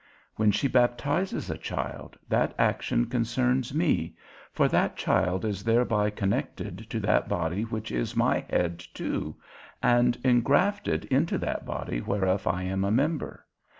[0.35, 4.15] When she baptizes a child, that action concerns me;
[4.51, 9.35] for that child is thereby connected to that body which is my head too,
[9.83, 13.45] and ingrafted into that body whereof I am a member.